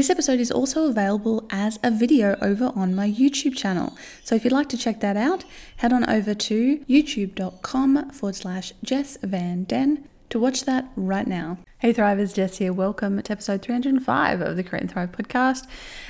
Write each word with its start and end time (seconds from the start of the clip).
This 0.00 0.08
episode 0.08 0.40
is 0.40 0.50
also 0.50 0.88
available 0.88 1.46
as 1.50 1.78
a 1.82 1.90
video 1.90 2.34
over 2.40 2.72
on 2.74 2.94
my 2.94 3.06
YouTube 3.06 3.54
channel. 3.54 3.98
So 4.24 4.34
if 4.34 4.44
you'd 4.44 4.52
like 4.54 4.70
to 4.70 4.78
check 4.78 5.00
that 5.00 5.14
out, 5.14 5.44
head 5.76 5.92
on 5.92 6.08
over 6.08 6.32
to 6.32 6.78
youtube.com 6.88 8.10
forward 8.10 8.34
slash 8.34 8.72
Jess 8.82 9.18
Van 9.22 9.64
Den 9.64 10.08
to 10.30 10.38
watch 10.38 10.64
that 10.64 10.90
right 10.96 11.26
now. 11.26 11.58
Hey 11.80 11.92
Thrivers, 11.92 12.32
Jess 12.34 12.56
here. 12.56 12.72
Welcome 12.72 13.20
to 13.20 13.30
episode 13.30 13.60
305 13.60 14.40
of 14.40 14.56
the 14.56 14.62
Create 14.62 14.80
and 14.80 14.90
Thrive 14.90 15.12
podcast. 15.12 15.66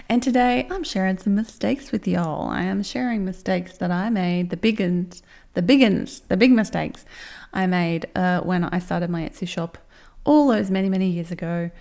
And 0.08 0.22
today 0.22 0.68
I'm 0.70 0.84
sharing 0.84 1.18
some 1.18 1.34
mistakes 1.34 1.90
with 1.90 2.06
y'all. 2.06 2.48
I 2.48 2.62
am 2.62 2.84
sharing 2.84 3.24
mistakes 3.24 3.76
that 3.78 3.90
I 3.90 4.08
made, 4.08 4.50
the 4.50 4.56
big 4.56 4.80
uns, 4.80 5.20
the 5.54 5.62
big 5.62 5.82
uns, 5.82 6.20
the 6.28 6.36
big 6.36 6.52
mistakes 6.52 7.04
I 7.52 7.66
made 7.66 8.06
uh, 8.14 8.42
when 8.42 8.62
I 8.62 8.78
started 8.78 9.10
my 9.10 9.22
Etsy 9.22 9.48
shop 9.48 9.78
all 10.24 10.46
those 10.46 10.70
many, 10.70 10.88
many 10.88 11.08
years 11.08 11.32
ago 11.32 11.72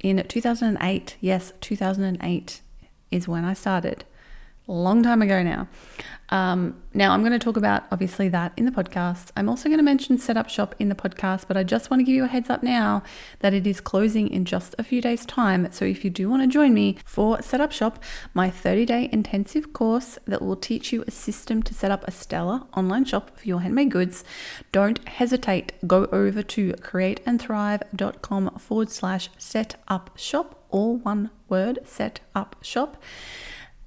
in 0.00 0.24
2008. 0.26 1.16
Yes, 1.20 1.52
2008 1.60 2.60
is 3.10 3.28
when 3.28 3.44
I 3.44 3.54
started. 3.54 4.04
Long 4.66 5.02
time 5.02 5.20
ago 5.20 5.42
now. 5.42 5.68
Um, 6.30 6.82
now, 6.94 7.12
I'm 7.12 7.20
going 7.20 7.32
to 7.32 7.38
talk 7.38 7.58
about 7.58 7.84
obviously 7.92 8.30
that 8.30 8.52
in 8.56 8.64
the 8.64 8.70
podcast. 8.70 9.28
I'm 9.36 9.48
also 9.48 9.68
going 9.68 9.78
to 9.78 9.84
mention 9.84 10.16
Setup 10.16 10.48
Shop 10.48 10.74
in 10.78 10.88
the 10.88 10.94
podcast, 10.94 11.44
but 11.46 11.56
I 11.56 11.62
just 11.64 11.90
want 11.90 12.00
to 12.00 12.04
give 12.04 12.14
you 12.14 12.24
a 12.24 12.28
heads 12.28 12.48
up 12.48 12.62
now 12.62 13.02
that 13.40 13.52
it 13.52 13.66
is 13.66 13.80
closing 13.80 14.28
in 14.28 14.46
just 14.46 14.74
a 14.78 14.82
few 14.82 15.02
days' 15.02 15.26
time. 15.26 15.70
So, 15.70 15.84
if 15.84 16.02
you 16.02 16.10
do 16.10 16.30
want 16.30 16.42
to 16.42 16.48
join 16.48 16.72
me 16.72 16.96
for 17.04 17.42
Setup 17.42 17.72
Shop, 17.72 18.02
my 18.32 18.48
30 18.48 18.86
day 18.86 19.08
intensive 19.12 19.74
course 19.74 20.18
that 20.26 20.40
will 20.40 20.56
teach 20.56 20.94
you 20.94 21.04
a 21.06 21.10
system 21.10 21.62
to 21.62 21.74
set 21.74 21.90
up 21.90 22.08
a 22.08 22.10
stellar 22.10 22.62
online 22.74 23.04
shop 23.04 23.38
for 23.38 23.46
your 23.46 23.60
handmade 23.60 23.90
goods, 23.90 24.24
don't 24.72 25.06
hesitate. 25.06 25.74
Go 25.86 26.06
over 26.06 26.42
to 26.42 26.72
createandthrive.com 26.72 28.58
forward 28.58 28.90
slash 28.90 29.28
set 29.36 29.76
up 29.88 30.10
shop, 30.16 30.64
all 30.70 30.96
one 30.96 31.30
word, 31.50 31.80
set 31.84 32.20
up 32.34 32.56
shop. 32.62 33.00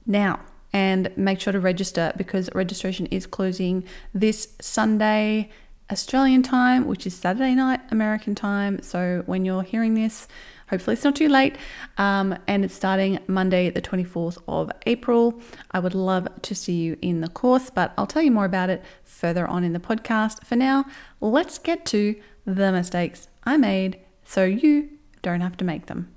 Now, 0.06 0.42
and 0.74 1.12
make 1.18 1.40
sure 1.40 1.54
to 1.54 1.60
register 1.60 2.14
because 2.18 2.50
registration 2.54 3.06
is 3.08 3.26
closing 3.26 3.84
this 4.14 4.50
Sunday 4.62 5.50
Australian 5.92 6.44
time, 6.44 6.86
which 6.86 7.08
is 7.08 7.16
Saturday 7.16 7.56
night 7.56 7.80
American 7.92 8.36
time. 8.36 8.82
So 8.82 9.24
when 9.26 9.46
you're 9.46 9.64
hearing 9.64 9.94
this, 9.94 10.28
hopefully 10.70 10.96
it's 10.96 11.04
not 11.04 11.16
too 11.16 11.30
late. 11.30 11.56
Um, 11.98 12.38
and 12.48 12.66
it's 12.66 12.74
starting 12.74 13.20
Monday, 13.28 13.70
the 13.70 13.82
24th 13.82 14.38
of 14.48 14.72
April. 14.86 15.42
I 15.72 15.80
would 15.80 15.96
love 15.96 16.28
to 16.42 16.56
see 16.56 16.74
you 16.74 16.98
in 17.02 17.22
the 17.22 17.30
course, 17.30 17.70
but 17.70 17.94
I'll 17.98 18.08
tell 18.08 18.22
you 18.22 18.32
more 18.32 18.46
about 18.46 18.70
it 18.70 18.84
further 19.04 19.48
on 19.48 19.64
in 19.64 19.74
the 19.74 19.80
podcast. 19.80 20.46
For 20.46 20.56
now, 20.56 20.86
let's 21.22 21.58
get 21.58 21.86
to 21.88 22.16
the 22.46 22.72
mistakes 22.72 23.28
I 23.44 23.58
made 23.58 24.00
so 24.26 24.44
you 24.44 24.90
don't 25.22 25.42
have 25.42 25.58
to 25.58 25.66
make 25.66 25.86
them. 25.86 26.17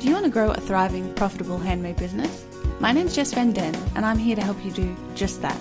Do 0.00 0.06
you 0.06 0.14
want 0.14 0.24
to 0.24 0.30
grow 0.30 0.50
a 0.50 0.58
thriving, 0.58 1.12
profitable 1.12 1.58
handmade 1.58 1.96
business? 1.96 2.46
My 2.78 2.90
name's 2.90 3.14
Jess 3.14 3.34
Van 3.34 3.52
Den, 3.52 3.74
and 3.94 4.06
I'm 4.06 4.16
here 4.16 4.34
to 4.34 4.40
help 4.40 4.64
you 4.64 4.70
do 4.70 4.96
just 5.14 5.42
that. 5.42 5.60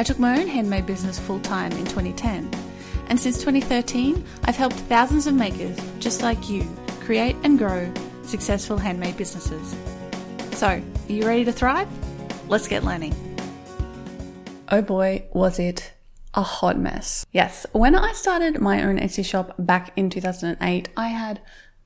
I 0.00 0.02
took 0.02 0.18
my 0.18 0.40
own 0.40 0.48
handmade 0.48 0.84
business 0.84 1.16
full 1.16 1.38
time 1.38 1.70
in 1.70 1.84
2010, 1.84 2.50
and 3.08 3.20
since 3.20 3.36
2013, 3.36 4.24
I've 4.42 4.56
helped 4.56 4.74
thousands 4.74 5.28
of 5.28 5.34
makers 5.34 5.78
just 6.00 6.22
like 6.22 6.50
you 6.50 6.66
create 7.02 7.36
and 7.44 7.56
grow 7.56 7.88
successful 8.24 8.78
handmade 8.78 9.16
businesses. 9.16 9.76
So, 10.58 10.66
are 10.66 10.82
you 11.06 11.24
ready 11.24 11.44
to 11.44 11.52
thrive? 11.52 11.86
Let's 12.48 12.66
get 12.66 12.82
learning. 12.82 13.14
Oh 14.72 14.82
boy, 14.82 15.28
was 15.32 15.60
it 15.60 15.92
a 16.34 16.42
hot 16.42 16.78
mess. 16.78 17.24
Yes, 17.32 17.64
when 17.72 17.94
I 17.94 18.12
started 18.12 18.60
my 18.60 18.82
own 18.82 18.98
Etsy 18.98 19.24
shop 19.24 19.54
back 19.58 19.92
in 19.96 20.10
2008, 20.10 20.88
I 20.96 21.08
had 21.08 21.40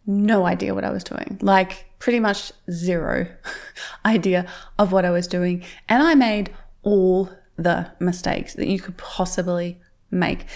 no 0.06 0.46
idea 0.46 0.74
what 0.74 0.84
I 0.84 0.90
was 0.90 1.04
doing. 1.04 1.38
Like, 1.40 1.86
pretty 1.98 2.20
much 2.20 2.52
zero 2.70 3.28
idea 4.04 4.46
of 4.78 4.92
what 4.92 5.04
I 5.04 5.10
was 5.10 5.26
doing. 5.26 5.64
And 5.88 6.02
I 6.02 6.14
made 6.14 6.52
all 6.82 7.30
the 7.56 7.90
mistakes 8.00 8.54
that 8.54 8.66
you 8.66 8.80
could 8.80 8.96
possibly 8.96 9.80
make. 10.10 10.46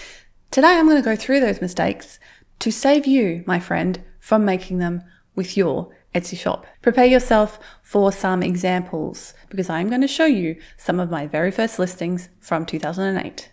Today, 0.51 0.77
I'm 0.77 0.85
going 0.85 1.01
to 1.01 1.09
go 1.09 1.15
through 1.15 1.39
those 1.39 1.61
mistakes 1.61 2.19
to 2.59 2.71
save 2.71 3.05
you, 3.05 3.43
my 3.45 3.59
friend, 3.59 4.03
from 4.19 4.43
making 4.43 4.79
them 4.79 5.03
with 5.35 5.55
your 5.55 5.95
Etsy 6.13 6.37
shop. 6.37 6.65
Prepare 6.81 7.05
yourself 7.05 7.59
for 7.83 8.11
some 8.11 8.41
examples 8.41 9.33
because 9.49 9.69
I'm 9.69 9.89
going 9.89 10.01
to 10.01 10.07
show 10.07 10.25
you 10.25 10.55
some 10.75 10.99
of 10.99 11.11
my 11.11 11.27
very 11.27 11.51
first 11.51 11.79
listings 11.79 12.29
from 12.39 12.65
2008. 12.65 13.49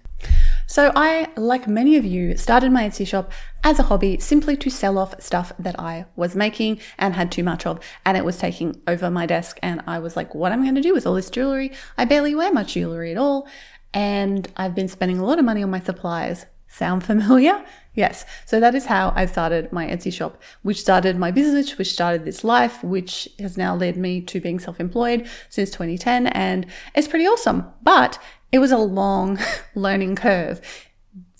So, 0.74 0.90
I, 0.96 1.28
like 1.36 1.68
many 1.68 1.94
of 1.94 2.04
you, 2.04 2.36
started 2.36 2.72
my 2.72 2.82
Etsy 2.82 3.06
shop 3.06 3.30
as 3.62 3.78
a 3.78 3.84
hobby 3.84 4.18
simply 4.18 4.56
to 4.56 4.68
sell 4.68 4.98
off 4.98 5.22
stuff 5.22 5.52
that 5.56 5.78
I 5.78 6.06
was 6.16 6.34
making 6.34 6.80
and 6.98 7.14
had 7.14 7.30
too 7.30 7.44
much 7.44 7.64
of, 7.64 7.78
and 8.04 8.16
it 8.16 8.24
was 8.24 8.38
taking 8.38 8.82
over 8.88 9.08
my 9.08 9.24
desk. 9.24 9.56
And 9.62 9.82
I 9.86 10.00
was 10.00 10.16
like, 10.16 10.34
what 10.34 10.50
am 10.50 10.62
I 10.62 10.64
going 10.64 10.74
to 10.74 10.80
do 10.80 10.92
with 10.92 11.06
all 11.06 11.14
this 11.14 11.30
jewelry? 11.30 11.70
I 11.96 12.06
barely 12.06 12.34
wear 12.34 12.52
much 12.52 12.74
jewelry 12.74 13.12
at 13.12 13.16
all. 13.16 13.46
And 13.92 14.48
I've 14.56 14.74
been 14.74 14.88
spending 14.88 15.18
a 15.18 15.24
lot 15.24 15.38
of 15.38 15.44
money 15.44 15.62
on 15.62 15.70
my 15.70 15.78
supplies. 15.78 16.46
Sound 16.66 17.04
familiar? 17.04 17.64
Yes. 17.94 18.24
So 18.44 18.58
that 18.58 18.74
is 18.74 18.86
how 18.86 19.12
I 19.14 19.26
started 19.26 19.72
my 19.72 19.86
Etsy 19.86 20.12
shop, 20.12 20.42
which 20.62 20.80
started 20.80 21.16
my 21.16 21.30
business, 21.30 21.78
which 21.78 21.92
started 21.92 22.24
this 22.24 22.42
life, 22.42 22.82
which 22.82 23.28
has 23.38 23.56
now 23.56 23.76
led 23.76 23.96
me 23.96 24.20
to 24.22 24.40
being 24.40 24.58
self 24.58 24.80
employed 24.80 25.28
since 25.48 25.70
2010. 25.70 26.26
And 26.26 26.66
it's 26.96 27.06
pretty 27.06 27.26
awesome. 27.26 27.66
But 27.80 28.18
it 28.54 28.60
was 28.60 28.70
a 28.70 28.78
long 28.78 29.36
learning 29.74 30.14
curve 30.14 30.60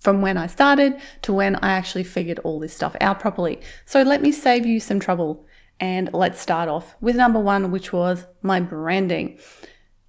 from 0.00 0.20
when 0.20 0.36
I 0.36 0.48
started 0.48 1.00
to 1.22 1.32
when 1.32 1.54
I 1.54 1.70
actually 1.70 2.02
figured 2.02 2.40
all 2.40 2.58
this 2.58 2.74
stuff 2.74 2.96
out 3.00 3.20
properly. 3.20 3.60
So 3.84 4.02
let 4.02 4.20
me 4.20 4.32
save 4.32 4.66
you 4.66 4.80
some 4.80 4.98
trouble 4.98 5.46
and 5.78 6.12
let's 6.12 6.40
start 6.40 6.68
off 6.68 6.96
with 7.00 7.14
number 7.14 7.38
one, 7.38 7.70
which 7.70 7.92
was 7.92 8.26
my 8.42 8.58
branding. 8.58 9.38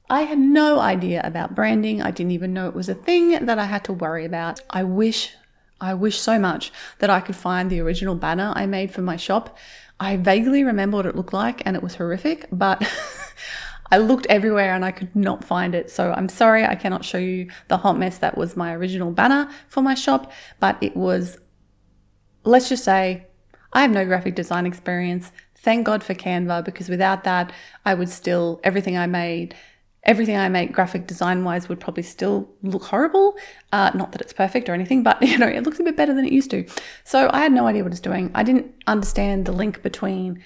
I 0.09 0.23
had 0.23 0.39
no 0.39 0.79
idea 0.79 1.21
about 1.23 1.53
branding. 1.53 2.01
I 2.01 2.09
didn't 2.09 2.31
even 2.31 2.53
know 2.53 2.67
it 2.67 2.75
was 2.75 2.89
a 2.89 2.95
thing 2.95 3.45
that 3.45 3.59
I 3.59 3.65
had 3.65 3.83
to 3.83 3.93
worry 3.93 4.25
about. 4.25 4.61
I 4.71 4.83
wish, 4.83 5.31
I 5.79 5.93
wish 5.93 6.17
so 6.17 6.39
much 6.39 6.71
that 6.97 7.11
I 7.11 7.19
could 7.19 7.35
find 7.35 7.69
the 7.69 7.81
original 7.81 8.15
banner 8.15 8.51
I 8.55 8.65
made 8.65 8.91
for 8.91 9.03
my 9.03 9.15
shop. 9.15 9.55
I 9.99 10.17
vaguely 10.17 10.63
remember 10.63 10.97
what 10.97 11.05
it 11.05 11.15
looked 11.15 11.33
like 11.33 11.61
and 11.67 11.75
it 11.75 11.83
was 11.83 11.95
horrific, 11.95 12.47
but 12.51 12.81
I 13.91 13.97
looked 13.97 14.25
everywhere 14.27 14.73
and 14.73 14.83
I 14.83 14.91
could 14.91 15.15
not 15.15 15.43
find 15.43 15.75
it. 15.75 15.91
So 15.91 16.11
I'm 16.11 16.29
sorry 16.29 16.65
I 16.65 16.75
cannot 16.75 17.05
show 17.05 17.17
you 17.17 17.49
the 17.67 17.77
hot 17.77 17.97
mess 17.97 18.17
that 18.19 18.37
was 18.37 18.57
my 18.57 18.73
original 18.73 19.11
banner 19.11 19.49
for 19.67 19.81
my 19.81 19.93
shop, 19.93 20.31
but 20.59 20.77
it 20.81 20.95
was, 20.95 21.37
let's 22.43 22.69
just 22.69 22.83
say, 22.83 23.27
I 23.73 23.81
have 23.81 23.91
no 23.91 24.05
graphic 24.05 24.35
design 24.35 24.65
experience. 24.65 25.31
Thank 25.55 25.85
God 25.85 26.03
for 26.03 26.13
Canva 26.13 26.63
because 26.63 26.89
without 26.89 27.23
that, 27.25 27.51
I 27.85 27.93
would 27.93 28.09
still, 28.09 28.59
everything 28.63 28.97
I 28.97 29.07
made, 29.07 29.55
everything 30.03 30.37
I 30.37 30.47
make 30.49 30.71
graphic 30.71 31.07
design 31.07 31.43
wise 31.43 31.67
would 31.67 31.79
probably 31.79 32.03
still 32.03 32.49
look 32.61 32.83
horrible. 32.85 33.35
Uh, 33.71 33.91
not 33.93 34.11
that 34.13 34.21
it's 34.21 34.33
perfect 34.33 34.69
or 34.69 34.73
anything, 34.73 35.03
but 35.03 35.21
you 35.27 35.37
know, 35.37 35.47
it 35.47 35.63
looks 35.63 35.79
a 35.79 35.83
bit 35.83 35.97
better 35.97 36.13
than 36.13 36.25
it 36.25 36.31
used 36.31 36.51
to. 36.51 36.65
So 37.03 37.29
I 37.33 37.39
had 37.39 37.51
no 37.51 37.67
idea 37.67 37.83
what 37.83 37.91
it's 37.91 37.99
doing. 37.99 38.31
I 38.33 38.43
didn't 38.43 38.73
understand 38.87 39.45
the 39.45 39.51
link 39.51 39.81
between 39.81 40.43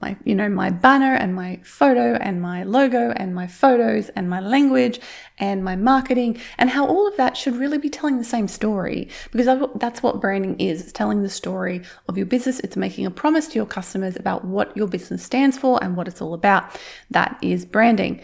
my 0.00 0.16
you 0.24 0.34
know 0.34 0.48
my 0.48 0.70
banner 0.70 1.14
and 1.14 1.34
my 1.34 1.60
photo 1.62 2.14
and 2.14 2.40
my 2.40 2.62
logo 2.62 3.12
and 3.12 3.34
my 3.34 3.46
photos 3.46 4.08
and 4.10 4.28
my 4.28 4.40
language 4.40 5.00
and 5.38 5.64
my 5.64 5.76
marketing 5.76 6.38
and 6.58 6.70
how 6.70 6.86
all 6.86 7.06
of 7.06 7.16
that 7.16 7.36
should 7.36 7.56
really 7.56 7.78
be 7.78 7.90
telling 7.90 8.18
the 8.18 8.24
same 8.24 8.48
story. 8.48 9.08
Because 9.30 9.68
that's 9.76 10.02
what 10.02 10.20
branding 10.20 10.58
is. 10.58 10.82
It's 10.82 10.92
telling 10.92 11.22
the 11.22 11.28
story 11.28 11.82
of 12.08 12.16
your 12.16 12.26
business. 12.26 12.60
It's 12.60 12.76
making 12.76 13.06
a 13.06 13.10
promise 13.10 13.48
to 13.48 13.54
your 13.54 13.66
customers 13.66 14.16
about 14.16 14.44
what 14.44 14.76
your 14.76 14.86
business 14.86 15.22
stands 15.22 15.58
for 15.58 15.82
and 15.82 15.96
what 15.96 16.08
it's 16.08 16.20
all 16.22 16.34
about. 16.34 16.78
That 17.10 17.38
is 17.42 17.64
branding. 17.64 18.20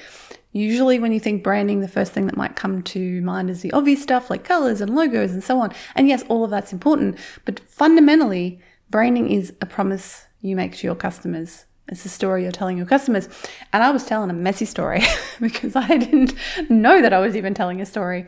Usually, 0.52 0.98
when 0.98 1.12
you 1.12 1.20
think 1.20 1.42
branding, 1.42 1.80
the 1.80 1.88
first 1.88 2.12
thing 2.12 2.26
that 2.26 2.36
might 2.36 2.56
come 2.56 2.82
to 2.82 3.20
mind 3.20 3.50
is 3.50 3.60
the 3.60 3.72
obvious 3.72 4.02
stuff 4.02 4.30
like 4.30 4.42
colors 4.42 4.80
and 4.80 4.94
logos 4.96 5.32
and 5.32 5.44
so 5.44 5.60
on. 5.60 5.70
And 5.94 6.08
yes, 6.08 6.24
all 6.28 6.44
of 6.44 6.50
that's 6.50 6.72
important, 6.72 7.18
but 7.44 7.60
fundamentally, 7.60 8.58
branding 8.88 9.30
is 9.30 9.52
a 9.60 9.66
promise 9.66 10.24
you 10.40 10.56
make 10.56 10.74
to 10.76 10.86
your 10.86 10.94
customers. 10.94 11.65
It's 11.88 12.04
a 12.04 12.08
story 12.08 12.42
you're 12.42 12.52
telling 12.52 12.76
your 12.76 12.86
customers. 12.86 13.28
And 13.72 13.82
I 13.82 13.90
was 13.90 14.04
telling 14.04 14.30
a 14.30 14.34
messy 14.34 14.64
story 14.64 15.02
because 15.40 15.76
I 15.76 15.86
didn't 15.86 16.34
know 16.68 17.00
that 17.00 17.12
I 17.12 17.18
was 17.18 17.36
even 17.36 17.54
telling 17.54 17.80
a 17.80 17.86
story. 17.86 18.26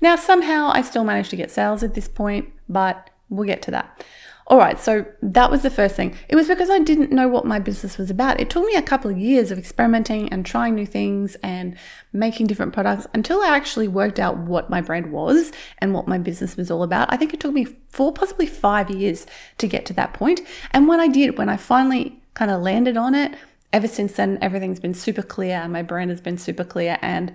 Now, 0.00 0.16
somehow 0.16 0.70
I 0.72 0.82
still 0.82 1.04
managed 1.04 1.30
to 1.30 1.36
get 1.36 1.50
sales 1.50 1.82
at 1.82 1.94
this 1.94 2.08
point, 2.08 2.50
but 2.68 3.10
we'll 3.28 3.46
get 3.46 3.62
to 3.62 3.70
that. 3.72 4.04
All 4.50 4.58
right, 4.58 4.80
so 4.80 5.06
that 5.22 5.48
was 5.48 5.62
the 5.62 5.70
first 5.70 5.94
thing. 5.94 6.16
It 6.28 6.34
was 6.34 6.48
because 6.48 6.70
I 6.70 6.80
didn't 6.80 7.12
know 7.12 7.28
what 7.28 7.44
my 7.44 7.60
business 7.60 7.96
was 7.96 8.10
about. 8.10 8.40
It 8.40 8.50
took 8.50 8.66
me 8.66 8.74
a 8.74 8.82
couple 8.82 9.08
of 9.08 9.16
years 9.16 9.52
of 9.52 9.58
experimenting 9.58 10.28
and 10.32 10.44
trying 10.44 10.74
new 10.74 10.86
things 10.86 11.36
and 11.36 11.76
making 12.12 12.48
different 12.48 12.72
products 12.72 13.06
until 13.14 13.40
I 13.42 13.54
actually 13.54 13.86
worked 13.86 14.18
out 14.18 14.38
what 14.38 14.68
my 14.68 14.80
brand 14.80 15.12
was 15.12 15.52
and 15.78 15.94
what 15.94 16.08
my 16.08 16.18
business 16.18 16.56
was 16.56 16.68
all 16.68 16.82
about. 16.82 17.12
I 17.12 17.16
think 17.16 17.32
it 17.32 17.38
took 17.38 17.52
me 17.52 17.64
four, 17.90 18.12
possibly 18.12 18.46
five 18.46 18.90
years 18.90 19.24
to 19.58 19.68
get 19.68 19.86
to 19.86 19.92
that 19.92 20.14
point. 20.14 20.40
And 20.72 20.88
when 20.88 20.98
I 20.98 21.06
did, 21.06 21.38
when 21.38 21.48
I 21.48 21.56
finally 21.56 22.19
kind 22.34 22.50
of 22.50 22.62
landed 22.62 22.96
on 22.96 23.14
it, 23.14 23.34
ever 23.72 23.88
since 23.88 24.14
then, 24.14 24.38
everything's 24.40 24.80
been 24.80 24.94
super 24.94 25.22
clear 25.22 25.56
and 25.56 25.72
my 25.72 25.82
brand 25.82 26.10
has 26.10 26.20
been 26.20 26.38
super 26.38 26.64
clear. 26.64 26.98
And 27.02 27.34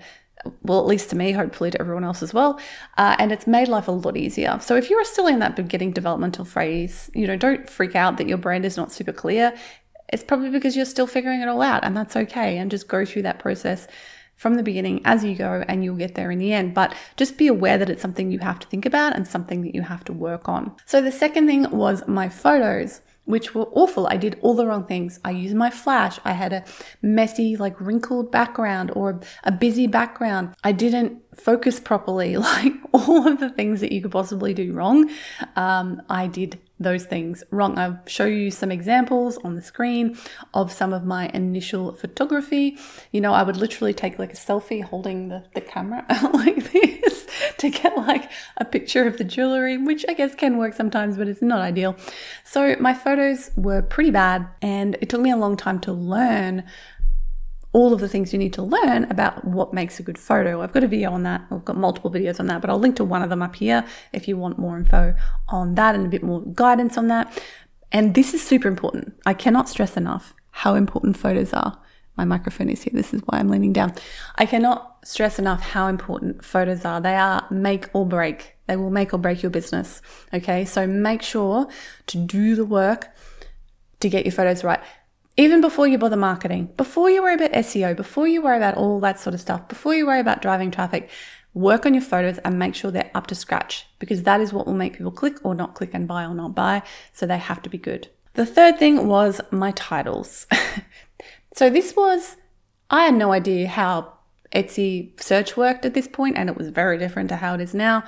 well, 0.63 0.79
at 0.79 0.85
least 0.85 1.09
to 1.09 1.15
me, 1.15 1.31
hopefully 1.31 1.71
to 1.71 1.81
everyone 1.81 2.03
else 2.03 2.21
as 2.21 2.33
well. 2.33 2.59
Uh, 2.97 3.15
and 3.19 3.31
it's 3.31 3.47
made 3.47 3.67
life 3.67 3.87
a 3.87 3.91
lot 3.91 4.17
easier. 4.17 4.59
So 4.61 4.75
if 4.75 4.89
you're 4.89 5.03
still 5.03 5.27
in 5.27 5.39
that 5.39 5.55
beginning 5.55 5.91
developmental 5.91 6.45
phase, 6.45 7.09
you 7.13 7.25
know, 7.27 7.35
don't 7.37 7.69
freak 7.69 7.95
out 7.95 8.17
that 8.17 8.27
your 8.27 8.37
brand 8.37 8.65
is 8.65 8.77
not 8.77 8.91
super 8.91 9.13
clear. 9.13 9.53
it's 10.13 10.23
probably 10.23 10.49
because 10.49 10.75
you're 10.75 10.85
still 10.85 11.07
figuring 11.07 11.41
it 11.41 11.47
all 11.47 11.63
out, 11.63 11.83
and 11.83 11.97
that's 11.97 12.15
okay. 12.15 12.57
And 12.57 12.69
just 12.69 12.87
go 12.87 13.05
through 13.05 13.23
that 13.23 13.39
process 13.39 13.87
from 14.35 14.55
the 14.55 14.63
beginning 14.63 15.01
as 15.03 15.23
you 15.23 15.35
go, 15.35 15.63
and 15.67 15.83
you'll 15.83 15.95
get 15.95 16.13
there 16.13 16.29
in 16.29 16.37
the 16.37 16.53
end. 16.53 16.75
But 16.75 16.93
just 17.17 17.37
be 17.37 17.47
aware 17.47 17.77
that 17.79 17.89
it's 17.89 18.01
something 18.01 18.31
you 18.31 18.39
have 18.39 18.59
to 18.59 18.67
think 18.67 18.85
about 18.85 19.15
and 19.15 19.27
something 19.27 19.61
that 19.61 19.73
you 19.73 19.81
have 19.81 20.03
to 20.05 20.13
work 20.13 20.47
on. 20.47 20.75
So, 20.85 21.01
the 21.01 21.11
second 21.11 21.47
thing 21.47 21.69
was 21.71 22.07
my 22.07 22.29
photos 22.29 23.01
which 23.25 23.53
were 23.53 23.67
awful. 23.71 24.07
I 24.07 24.17
did 24.17 24.39
all 24.41 24.55
the 24.55 24.65
wrong 24.65 24.85
things. 24.85 25.19
I 25.25 25.31
used 25.31 25.55
my 25.55 25.69
flash. 25.69 26.19
I 26.23 26.31
had 26.31 26.53
a 26.53 26.63
messy, 27.01 27.57
like 27.57 27.79
wrinkled 27.81 28.31
background 28.31 28.91
or 28.95 29.19
a 29.43 29.51
busy 29.51 29.87
background. 29.87 30.55
I 30.63 30.71
didn't 30.71 31.21
focus 31.35 31.79
properly, 31.79 32.37
like 32.51 32.73
all 32.93 33.27
of 33.27 33.39
the 33.39 33.49
things 33.49 33.81
that 33.81 33.91
you 33.91 34.01
could 34.01 34.11
possibly 34.11 34.53
do 34.53 34.73
wrong. 34.73 35.09
Um, 35.55 36.01
I 36.09 36.27
did 36.27 36.59
those 36.79 37.05
things 37.05 37.43
wrong. 37.51 37.77
I'll 37.77 37.99
show 38.05 38.25
you 38.25 38.51
some 38.51 38.71
examples 38.71 39.37
on 39.37 39.55
the 39.55 39.61
screen 39.61 40.17
of 40.53 40.71
some 40.71 40.93
of 40.93 41.05
my 41.05 41.29
initial 41.33 41.93
photography. 41.93 42.77
You 43.11 43.21
know, 43.21 43.33
I 43.33 43.43
would 43.43 43.55
literally 43.55 43.93
take 43.93 44.19
like 44.19 44.33
a 44.33 44.35
selfie 44.35 44.83
holding 44.83 45.29
the, 45.29 45.45
the 45.53 45.61
camera 45.61 46.05
out 46.09 46.33
like 46.33 46.71
this 46.71 46.94
to 47.71 47.81
get 47.81 47.97
like 47.97 48.31
a 48.57 48.65
picture 48.65 49.05
of 49.07 49.17
the 49.17 49.23
jewelry, 49.23 49.77
which 49.77 50.05
I 50.07 50.13
guess 50.13 50.35
can 50.35 50.57
work 50.57 50.73
sometimes, 50.73 51.17
but 51.17 51.27
it's 51.27 51.41
not 51.41 51.59
ideal. 51.59 51.95
So 52.43 52.75
my 52.79 52.93
photos 52.93 53.51
were 53.55 53.81
pretty 53.81 54.11
bad 54.11 54.47
and 54.61 54.97
it 55.01 55.09
took 55.09 55.21
me 55.21 55.31
a 55.31 55.37
long 55.37 55.57
time 55.57 55.79
to 55.81 55.93
learn 55.93 56.63
all 57.75 57.91
of 57.91 57.99
the 57.99 58.07
things 58.07 58.31
you 58.31 58.39
need 58.39 58.53
to 58.53 58.63
learn 58.63 59.03
about 59.11 59.43
what 59.43 59.73
makes 59.73 59.99
a 59.99 60.03
good 60.03 60.17
photo. 60.17 60.61
I've 60.61 60.71
got 60.71 60.85
a 60.85 60.87
video 60.87 61.11
on 61.11 61.23
that. 61.23 61.41
I've 61.51 61.65
got 61.65 61.75
multiple 61.75 62.09
videos 62.09 62.39
on 62.39 62.47
that, 62.47 62.61
but 62.61 62.69
I'll 62.69 62.79
link 62.79 62.95
to 62.95 63.03
one 63.03 63.21
of 63.21 63.29
them 63.29 63.41
up 63.41 63.57
here 63.57 63.83
if 64.13 64.29
you 64.29 64.37
want 64.37 64.57
more 64.57 64.77
info 64.77 65.13
on 65.49 65.75
that 65.75 65.93
and 65.93 66.05
a 66.05 66.09
bit 66.09 66.23
more 66.23 66.41
guidance 66.53 66.97
on 66.97 67.07
that. 67.07 67.37
And 67.91 68.15
this 68.15 68.33
is 68.33 68.41
super 68.41 68.69
important. 68.69 69.13
I 69.25 69.33
cannot 69.33 69.67
stress 69.67 69.97
enough 69.97 70.33
how 70.51 70.75
important 70.75 71.17
photos 71.17 71.51
are. 71.51 71.77
My 72.17 72.25
microphone 72.25 72.69
is 72.69 72.83
here. 72.83 72.93
This 72.93 73.13
is 73.13 73.21
why 73.25 73.39
I'm 73.39 73.49
leaning 73.49 73.73
down. 73.73 73.93
I 74.35 74.45
cannot 74.45 74.97
stress 75.03 75.39
enough 75.39 75.61
how 75.61 75.87
important 75.87 76.43
photos 76.43 76.85
are. 76.85 77.01
They 77.01 77.15
are 77.15 77.45
make 77.49 77.89
or 77.93 78.05
break. 78.05 78.55
They 78.67 78.75
will 78.75 78.89
make 78.89 79.13
or 79.13 79.17
break 79.17 79.43
your 79.43 79.49
business. 79.49 80.01
Okay. 80.33 80.65
So 80.65 80.87
make 80.87 81.21
sure 81.21 81.67
to 82.07 82.17
do 82.17 82.55
the 82.55 82.65
work 82.65 83.09
to 83.99 84.09
get 84.09 84.25
your 84.25 84.31
photos 84.31 84.63
right 84.63 84.81
even 85.37 85.59
before 85.59 85.87
you 85.87 85.97
bother 85.97 86.15
marketing, 86.15 86.71
before 86.77 87.09
you 87.09 87.21
worry 87.21 87.35
about 87.35 87.51
SEO, 87.51 87.95
before 87.95 88.27
you 88.27 88.41
worry 88.41 88.57
about 88.57 88.75
all 88.75 88.99
that 89.01 89.19
sort 89.19 89.33
of 89.33 89.41
stuff, 89.41 89.67
before 89.67 89.93
you 89.93 90.07
worry 90.07 90.21
about 90.21 90.41
driving 90.41 90.71
traffic, 90.71 91.09
work 91.53 91.85
on 91.85 91.93
your 91.93 92.03
photos 92.03 92.37
and 92.39 92.57
make 92.57 92.75
sure 92.75 92.91
they're 92.91 93.11
up 93.15 93.27
to 93.27 93.35
scratch 93.35 93.85
because 93.99 94.23
that 94.23 94.39
is 94.39 94.53
what 94.53 94.65
will 94.65 94.73
make 94.73 94.97
people 94.97 95.11
click 95.11 95.37
or 95.43 95.53
not 95.53 95.73
click 95.73 95.91
and 95.93 96.07
buy 96.07 96.23
or 96.23 96.33
not 96.33 96.55
buy. 96.55 96.81
So 97.13 97.25
they 97.25 97.37
have 97.37 97.61
to 97.63 97.69
be 97.69 97.77
good. 97.77 98.09
The 98.33 98.45
third 98.45 98.77
thing 98.77 99.07
was 99.07 99.41
my 99.51 99.71
titles. 99.71 100.47
so 101.55 101.69
this 101.69 101.95
was, 101.95 102.35
I 102.89 103.05
had 103.05 103.15
no 103.15 103.31
idea 103.31 103.67
how 103.67 104.13
Etsy 104.53 105.19
search 105.21 105.57
worked 105.57 105.85
at 105.85 105.93
this 105.93 106.07
point, 106.07 106.37
and 106.37 106.49
it 106.49 106.57
was 106.57 106.69
very 106.69 106.97
different 106.97 107.29
to 107.29 107.37
how 107.37 107.55
it 107.55 107.61
is 107.61 107.73
now. 107.73 108.03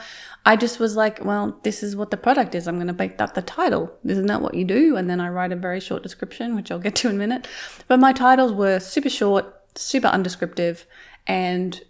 I 0.46 0.56
just 0.56 0.80
was 0.80 0.96
like, 0.96 1.24
well, 1.24 1.60
this 1.64 1.84
is 1.84 1.96
what 1.96 2.12
the 2.12 2.18
product 2.18 2.56
is. 2.56 2.68
I'm 2.68 2.76
going 2.76 2.88
to 2.88 2.94
make 2.94 3.18
that 3.18 3.36
the 3.36 3.42
title. 3.42 3.92
Isn't 4.06 4.28
that 4.28 4.42
what 4.42 4.54
you 4.54 4.64
do? 4.64 4.96
And 4.96 5.10
then 5.10 5.20
I 5.20 5.30
write 5.30 5.52
a 5.52 5.58
very 5.58 5.80
short 5.80 6.04
description, 6.04 6.56
which 6.56 6.72
I'll 6.72 6.80
get 6.80 6.96
to 6.98 7.10
in 7.10 7.16
a 7.16 7.20
minute. 7.20 7.48
But 7.88 8.00
my 8.00 8.14
titles 8.14 8.54
were 8.54 8.80
super 8.80 9.10
short, 9.10 9.46
super 9.76 10.08
undescriptive, 10.08 10.86
and 11.26 11.82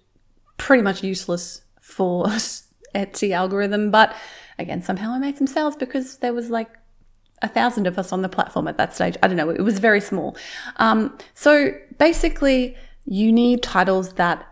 pretty 0.57 0.81
much 0.81 1.03
useless 1.03 1.61
for 1.81 2.25
Etsy 2.95 3.31
algorithm. 3.31 3.91
But 3.91 4.15
again, 4.57 4.81
somehow 4.81 5.11
I 5.11 5.19
made 5.19 5.37
some 5.37 5.47
sales 5.47 5.75
because 5.75 6.17
there 6.17 6.33
was 6.33 6.49
like 6.49 6.69
a 7.41 7.47
thousand 7.47 7.87
of 7.87 7.99
us 7.99 8.11
on 8.11 8.21
the 8.21 8.29
platform 8.29 8.67
at 8.67 8.77
that 8.77 8.95
stage. 8.95 9.15
I 9.21 9.27
don't 9.27 9.37
know. 9.37 9.49
It 9.49 9.61
was 9.61 9.79
very 9.79 10.01
small. 10.01 10.35
Um, 10.77 11.17
so 11.33 11.71
basically, 11.97 12.75
you 13.05 13.31
need 13.31 13.63
titles 13.63 14.13
that 14.13 14.45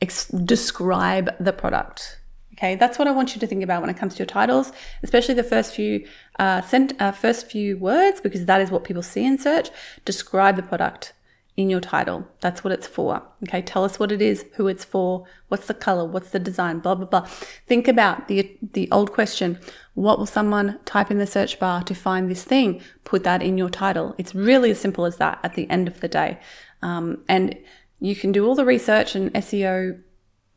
ex- 0.00 0.28
describe 0.28 1.30
the 1.38 1.52
product. 1.52 2.20
Okay, 2.54 2.74
that's 2.74 2.98
what 2.98 3.06
I 3.06 3.12
want 3.12 3.34
you 3.34 3.40
to 3.40 3.46
think 3.46 3.62
about 3.62 3.82
when 3.82 3.90
it 3.90 3.96
comes 3.96 4.14
to 4.14 4.18
your 4.18 4.26
titles, 4.26 4.72
especially 5.04 5.34
the 5.34 5.44
first 5.44 5.74
few 5.74 6.04
uh, 6.40 6.60
sent, 6.62 7.00
uh, 7.00 7.12
first 7.12 7.48
few 7.48 7.76
words, 7.76 8.20
because 8.20 8.46
that 8.46 8.60
is 8.60 8.70
what 8.70 8.82
people 8.82 9.02
see 9.02 9.24
in 9.24 9.38
search. 9.38 9.68
Describe 10.04 10.56
the 10.56 10.62
product 10.62 11.12
in 11.58 11.68
your 11.68 11.80
title. 11.80 12.24
That's 12.40 12.62
what 12.62 12.72
it's 12.72 12.86
for. 12.86 13.20
Okay, 13.42 13.60
tell 13.60 13.82
us 13.84 13.98
what 13.98 14.12
it 14.12 14.22
is, 14.22 14.44
who 14.54 14.68
it's 14.68 14.84
for, 14.84 15.26
what's 15.48 15.66
the 15.66 15.74
color, 15.74 16.04
what's 16.04 16.30
the 16.30 16.38
design, 16.38 16.78
blah 16.78 16.94
blah 16.94 17.06
blah. 17.06 17.26
Think 17.66 17.88
about 17.88 18.28
the 18.28 18.56
the 18.62 18.88
old 18.92 19.12
question: 19.12 19.58
What 19.94 20.18
will 20.18 20.26
someone 20.26 20.78
type 20.84 21.10
in 21.10 21.18
the 21.18 21.26
search 21.26 21.58
bar 21.58 21.82
to 21.82 21.94
find 21.96 22.30
this 22.30 22.44
thing? 22.44 22.80
Put 23.02 23.24
that 23.24 23.42
in 23.42 23.58
your 23.58 23.68
title. 23.70 24.14
It's 24.18 24.36
really 24.36 24.70
as 24.70 24.80
simple 24.80 25.04
as 25.04 25.16
that. 25.16 25.40
At 25.42 25.54
the 25.54 25.68
end 25.68 25.88
of 25.88 25.98
the 25.98 26.06
day. 26.06 26.38
Um, 26.80 27.24
and 27.28 27.58
you 27.98 28.14
can 28.14 28.30
do 28.30 28.46
all 28.46 28.54
the 28.54 28.64
research 28.64 29.16
and 29.16 29.34
SEO 29.34 30.00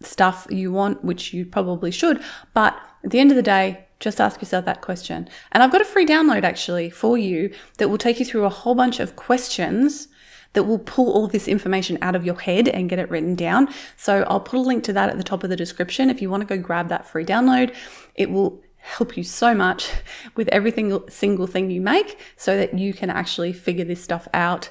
stuff 0.02 0.46
you 0.52 0.72
want, 0.72 1.04
which 1.04 1.34
you 1.34 1.48
probably 1.48 1.90
should. 1.90 2.22
But 2.54 2.80
at 3.04 3.10
the 3.10 3.20
end 3.20 3.32
of 3.32 3.36
the 3.38 3.42
day, 3.42 3.88
just 4.00 4.22
ask 4.22 4.40
yourself 4.40 4.66
that 4.66 4.82
question. 4.82 5.28
And 5.52 5.64
I've 5.64 5.72
got 5.72 5.82
a 5.82 5.86
free 5.86 6.06
download 6.06 6.44
actually 6.44 6.92
for 6.92 7.18
you 7.18 7.52
that 7.80 7.90
will 7.90 7.98
take 7.98 8.20
you 8.20 8.26
through 8.26 8.46
a 8.46 8.50
whole 8.50 8.76
bunch 8.76 9.00
of 9.00 9.16
questions 9.16 10.08
that 10.54 10.64
will 10.64 10.80
pull 10.80 11.12
all 11.12 11.28
this 11.28 11.48
information 11.48 11.98
out 12.02 12.16
of 12.16 12.26
your 12.26 12.40
head 12.40 12.68
and 12.68 12.90
get 12.90 13.00
it 13.00 13.10
written 13.10 13.36
down. 13.36 13.70
So 13.96 14.24
I'll 14.28 14.40
put 14.40 14.60
a 14.60 14.62
link 14.62 14.84
to 14.86 14.94
that 14.94 15.10
at 15.10 15.18
the 15.18 15.24
top 15.24 15.44
of 15.44 15.50
the 15.50 15.56
description. 15.56 16.10
If 16.10 16.22
you 16.22 16.30
want 16.30 16.48
to 16.48 16.58
go 16.58 16.62
grab 16.62 16.90
that 16.90 17.08
free 17.08 17.26
download, 17.26 17.76
it 18.16 18.30
will 18.30 18.62
help 18.78 19.16
you 19.16 19.24
so 19.24 19.54
much 19.54 19.92
with 20.36 20.48
every 20.50 20.72
single 21.10 21.48
thing 21.48 21.70
you 21.70 21.82
make 21.82 22.20
so 22.36 22.58
that 22.58 22.78
you 22.78 22.94
can 22.94 23.10
actually 23.10 23.54
figure 23.54 23.86
this 23.86 24.04
stuff 24.04 24.28
out 24.34 24.70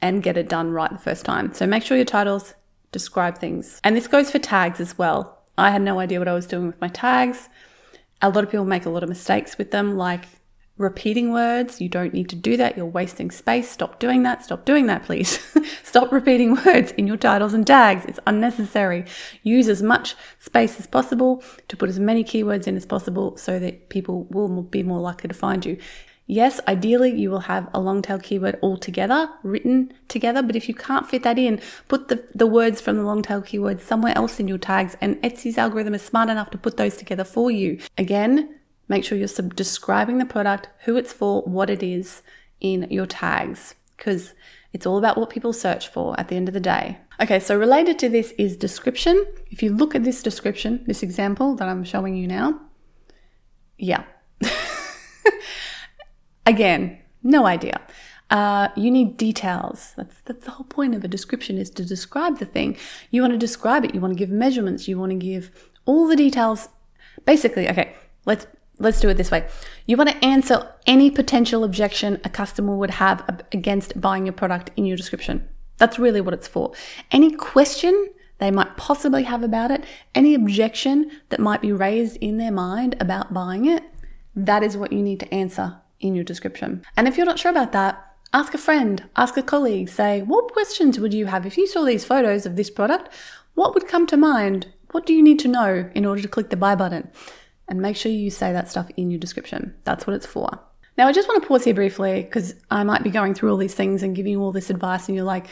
and 0.00 0.22
get 0.22 0.36
it 0.36 0.48
done 0.48 0.70
right 0.70 0.90
the 0.90 0.98
first 0.98 1.24
time. 1.24 1.52
So 1.52 1.66
make 1.66 1.82
sure 1.82 1.96
your 1.96 2.06
titles 2.06 2.54
describe 2.92 3.38
things. 3.38 3.80
And 3.84 3.96
this 3.96 4.06
goes 4.06 4.30
for 4.30 4.38
tags 4.38 4.80
as 4.80 4.96
well. 4.96 5.38
I 5.58 5.70
had 5.70 5.82
no 5.82 5.98
idea 5.98 6.20
what 6.20 6.28
I 6.28 6.34
was 6.34 6.46
doing 6.46 6.66
with 6.66 6.80
my 6.80 6.88
tags. 6.88 7.48
A 8.22 8.28
lot 8.28 8.44
of 8.44 8.50
people 8.50 8.64
make 8.64 8.86
a 8.86 8.90
lot 8.90 9.02
of 9.02 9.08
mistakes 9.08 9.58
with 9.58 9.72
them, 9.72 9.96
like 9.96 10.24
repeating 10.78 11.32
words. 11.32 11.80
You 11.80 11.88
don't 11.88 12.14
need 12.14 12.28
to 12.30 12.36
do 12.36 12.56
that. 12.56 12.76
You're 12.76 12.86
wasting 12.86 13.30
space. 13.30 13.70
Stop 13.70 13.98
doing 13.98 14.22
that. 14.22 14.44
Stop 14.44 14.64
doing 14.64 14.86
that, 14.86 15.02
please. 15.02 15.38
Stop 15.82 16.12
repeating 16.12 16.54
words 16.64 16.92
in 16.92 17.06
your 17.06 17.16
titles 17.16 17.52
and 17.52 17.66
tags. 17.66 18.04
It's 18.06 18.20
unnecessary. 18.26 19.04
Use 19.42 19.68
as 19.68 19.82
much 19.82 20.14
space 20.38 20.78
as 20.78 20.86
possible 20.86 21.42
to 21.66 21.76
put 21.76 21.88
as 21.88 21.98
many 21.98 22.24
keywords 22.24 22.66
in 22.66 22.76
as 22.76 22.86
possible 22.86 23.36
so 23.36 23.58
that 23.58 23.88
people 23.88 24.24
will 24.30 24.62
be 24.62 24.82
more 24.82 25.00
likely 25.00 25.28
to 25.28 25.34
find 25.34 25.66
you. 25.66 25.78
Yes, 26.30 26.60
ideally 26.68 27.10
you 27.10 27.30
will 27.30 27.40
have 27.40 27.70
a 27.72 27.80
long 27.80 28.02
tail 28.02 28.18
keyword 28.18 28.58
all 28.60 28.76
together, 28.76 29.30
written 29.42 29.94
together, 30.08 30.42
but 30.42 30.56
if 30.56 30.68
you 30.68 30.74
can't 30.74 31.08
fit 31.08 31.22
that 31.22 31.38
in, 31.38 31.58
put 31.88 32.08
the, 32.08 32.22
the 32.34 32.46
words 32.46 32.82
from 32.82 32.98
the 32.98 33.02
long 33.02 33.22
tail 33.22 33.40
keywords 33.40 33.80
somewhere 33.80 34.12
else 34.14 34.38
in 34.38 34.46
your 34.46 34.58
tags 34.58 34.94
and 35.00 35.16
Etsy's 35.22 35.56
algorithm 35.56 35.94
is 35.94 36.02
smart 36.02 36.28
enough 36.28 36.50
to 36.50 36.58
put 36.58 36.76
those 36.76 36.98
together 36.98 37.24
for 37.24 37.50
you. 37.50 37.78
Again, 37.96 38.57
make 38.88 39.04
sure 39.04 39.16
you're 39.16 39.28
sub- 39.28 39.54
describing 39.54 40.18
the 40.18 40.24
product, 40.24 40.68
who 40.84 40.96
it's 40.96 41.12
for, 41.12 41.42
what 41.42 41.70
it 41.70 41.82
is 41.82 42.22
in 42.60 42.86
your 42.90 43.06
tags, 43.06 43.74
because 43.96 44.34
it's 44.72 44.86
all 44.86 44.98
about 44.98 45.16
what 45.16 45.30
people 45.30 45.52
search 45.52 45.88
for 45.88 46.18
at 46.18 46.28
the 46.28 46.36
end 46.36 46.48
of 46.48 46.54
the 46.54 46.60
day. 46.60 46.98
Okay, 47.20 47.40
so 47.40 47.58
related 47.58 47.98
to 48.00 48.08
this 48.08 48.32
is 48.38 48.56
description. 48.56 49.24
If 49.50 49.62
you 49.62 49.72
look 49.72 49.94
at 49.94 50.04
this 50.04 50.22
description, 50.22 50.84
this 50.86 51.02
example 51.02 51.54
that 51.56 51.68
I'm 51.68 51.84
showing 51.84 52.16
you 52.16 52.28
now, 52.28 52.60
yeah. 53.76 54.04
Again, 56.46 56.98
no 57.22 57.46
idea. 57.46 57.80
Uh, 58.30 58.68
you 58.76 58.90
need 58.90 59.16
details. 59.16 59.94
That's 59.96 60.20
that's 60.26 60.44
the 60.44 60.50
whole 60.50 60.66
point 60.66 60.94
of 60.94 61.02
a 61.02 61.08
description 61.08 61.56
is 61.56 61.70
to 61.70 61.84
describe 61.84 62.38
the 62.38 62.44
thing. 62.44 62.76
You 63.10 63.22
want 63.22 63.32
to 63.32 63.38
describe 63.38 63.84
it. 63.84 63.94
You 63.94 64.00
want 64.00 64.12
to 64.12 64.18
give 64.18 64.30
measurements. 64.30 64.86
You 64.86 64.98
want 64.98 65.10
to 65.10 65.16
give 65.16 65.50
all 65.86 66.06
the 66.06 66.16
details. 66.16 66.68
Basically, 67.24 67.68
okay. 67.68 67.94
Let's 68.26 68.46
let's 68.78 69.00
do 69.00 69.08
it 69.08 69.14
this 69.14 69.30
way. 69.30 69.46
You 69.86 69.96
want 69.96 70.10
to 70.10 70.24
answer 70.24 70.72
any 70.86 71.10
potential 71.10 71.64
objection 71.64 72.20
a 72.24 72.28
customer 72.28 72.76
would 72.76 72.92
have 72.92 73.44
against 73.52 74.00
buying 74.00 74.26
your 74.26 74.32
product 74.32 74.70
in 74.76 74.84
your 74.84 74.96
description. 74.96 75.48
That's 75.78 75.98
really 75.98 76.20
what 76.20 76.34
it's 76.34 76.48
for. 76.48 76.72
Any 77.10 77.32
question 77.32 78.10
they 78.38 78.50
might 78.50 78.76
possibly 78.76 79.24
have 79.24 79.42
about 79.42 79.70
it, 79.70 79.84
any 80.14 80.34
objection 80.34 81.10
that 81.28 81.40
might 81.40 81.60
be 81.60 81.72
raised 81.72 82.16
in 82.18 82.38
their 82.38 82.52
mind 82.52 82.96
about 83.00 83.34
buying 83.34 83.66
it, 83.66 83.82
that 84.34 84.62
is 84.62 84.76
what 84.76 84.92
you 84.92 85.02
need 85.02 85.20
to 85.20 85.34
answer 85.34 85.76
in 86.00 86.14
your 86.14 86.24
description. 86.24 86.84
And 86.96 87.08
if 87.08 87.16
you're 87.16 87.26
not 87.26 87.38
sure 87.38 87.50
about 87.50 87.72
that, 87.72 88.14
ask 88.32 88.54
a 88.54 88.58
friend, 88.58 89.08
ask 89.16 89.36
a 89.36 89.42
colleague, 89.42 89.88
say, 89.88 90.22
what 90.22 90.52
questions 90.52 91.00
would 91.00 91.14
you 91.14 91.26
have 91.26 91.46
if 91.46 91.56
you 91.56 91.66
saw 91.66 91.84
these 91.84 92.04
photos 92.04 92.46
of 92.46 92.54
this 92.54 92.70
product? 92.70 93.12
What 93.54 93.74
would 93.74 93.88
come 93.88 94.06
to 94.06 94.16
mind? 94.16 94.72
What 94.92 95.04
do 95.04 95.12
you 95.12 95.22
need 95.22 95.40
to 95.40 95.48
know 95.48 95.90
in 95.94 96.06
order 96.06 96.22
to 96.22 96.28
click 96.28 96.50
the 96.50 96.56
buy 96.56 96.76
button? 96.76 97.10
And 97.68 97.80
make 97.80 97.96
sure 97.96 98.10
you 98.10 98.30
say 98.30 98.52
that 98.52 98.70
stuff 98.70 98.90
in 98.96 99.10
your 99.10 99.20
description. 99.20 99.74
That's 99.84 100.06
what 100.06 100.16
it's 100.16 100.26
for. 100.26 100.48
Now, 100.96 101.06
I 101.06 101.12
just 101.12 101.28
want 101.28 101.42
to 101.42 101.48
pause 101.48 101.64
here 101.64 101.74
briefly 101.74 102.22
because 102.22 102.54
I 102.70 102.82
might 102.82 103.04
be 103.04 103.10
going 103.10 103.34
through 103.34 103.50
all 103.50 103.56
these 103.56 103.74
things 103.74 104.02
and 104.02 104.16
giving 104.16 104.32
you 104.32 104.42
all 104.42 104.52
this 104.52 104.70
advice, 104.70 105.06
and 105.06 105.14
you're 105.14 105.24
like, 105.24 105.46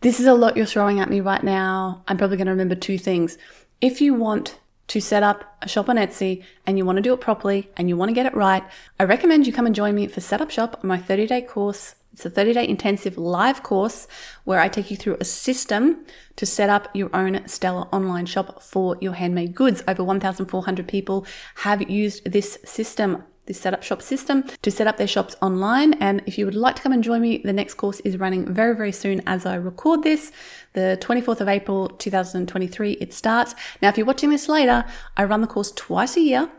this 0.00 0.18
is 0.18 0.26
a 0.26 0.34
lot 0.34 0.56
you're 0.56 0.66
throwing 0.66 0.98
at 0.98 1.08
me 1.08 1.20
right 1.20 1.42
now. 1.44 2.02
I'm 2.08 2.16
probably 2.16 2.36
going 2.36 2.46
to 2.46 2.52
remember 2.52 2.74
two 2.74 2.98
things. 2.98 3.38
If 3.80 4.00
you 4.00 4.14
want 4.14 4.58
to 4.88 5.00
set 5.00 5.22
up 5.22 5.56
a 5.62 5.68
shop 5.68 5.88
on 5.88 5.96
Etsy 5.96 6.42
and 6.66 6.76
you 6.76 6.84
want 6.84 6.96
to 6.96 7.02
do 7.02 7.14
it 7.14 7.20
properly 7.20 7.70
and 7.76 7.88
you 7.88 7.96
want 7.96 8.08
to 8.08 8.14
get 8.14 8.26
it 8.26 8.34
right, 8.34 8.64
I 8.98 9.04
recommend 9.04 9.46
you 9.46 9.52
come 9.52 9.66
and 9.66 9.74
join 9.74 9.94
me 9.94 10.08
for 10.08 10.20
Setup 10.20 10.50
Shop, 10.50 10.82
my 10.82 10.98
30 10.98 11.28
day 11.28 11.40
course 11.40 11.94
It's 12.12 12.26
a 12.26 12.30
30 12.30 12.52
day 12.52 12.68
intensive 12.68 13.16
live 13.16 13.62
course 13.62 14.06
where 14.44 14.60
I 14.60 14.68
take 14.68 14.90
you 14.90 14.96
through 14.96 15.16
a 15.20 15.24
system 15.24 16.04
to 16.36 16.44
set 16.44 16.68
up 16.68 16.88
your 16.94 17.14
own 17.14 17.46
stellar 17.48 17.86
online 17.92 18.26
shop 18.26 18.62
for 18.62 18.96
your 19.00 19.14
handmade 19.14 19.54
goods. 19.54 19.82
Over 19.88 20.04
1,400 20.04 20.86
people 20.86 21.26
have 21.56 21.88
used 21.90 22.30
this 22.30 22.58
system 22.64 23.24
this 23.46 23.60
setup 23.60 23.82
shop 23.82 24.00
system 24.00 24.44
to 24.62 24.70
set 24.70 24.86
up 24.86 24.98
their 24.98 25.06
shops 25.06 25.34
online. 25.42 25.94
And 25.94 26.22
if 26.26 26.38
you 26.38 26.44
would 26.44 26.54
like 26.54 26.76
to 26.76 26.82
come 26.82 26.92
and 26.92 27.02
join 27.02 27.20
me, 27.20 27.38
the 27.38 27.52
next 27.52 27.74
course 27.74 27.98
is 28.00 28.16
running 28.16 28.52
very, 28.52 28.74
very 28.76 28.92
soon 28.92 29.20
as 29.26 29.44
I 29.44 29.56
record 29.56 30.04
this. 30.04 30.30
The 30.74 30.96
24th 31.00 31.40
of 31.40 31.48
April 31.48 31.88
2023, 31.88 32.92
it 32.92 33.12
starts. 33.12 33.54
Now, 33.80 33.88
if 33.88 33.96
you're 33.96 34.06
watching 34.06 34.30
this 34.30 34.48
later, 34.48 34.84
I 35.16 35.24
run 35.24 35.40
the 35.40 35.48
course 35.48 35.72
twice 35.72 36.16
a 36.16 36.20
year 36.20 36.50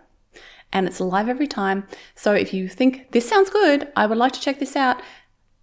and 0.73 0.87
it's 0.87 0.99
live 0.99 1.29
every 1.29 1.47
time. 1.47 1.87
So 2.15 2.33
if 2.33 2.53
you 2.53 2.67
think 2.67 3.11
this 3.11 3.29
sounds 3.29 3.49
good, 3.49 3.89
I 3.95 4.05
would 4.05 4.17
like 4.17 4.33
to 4.33 4.41
check 4.41 4.59
this 4.59 4.75
out. 4.75 5.01